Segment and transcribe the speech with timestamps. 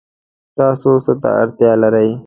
[0.57, 2.09] تاسو څه اړتیا لرئ؟